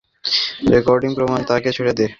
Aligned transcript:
Recording, 0.71 1.09
প্রমাণ 1.15 1.39
আর 1.39 1.47
তাকে 1.47 1.69
ছেড়ে 1.71 1.93
দে। 1.93 2.05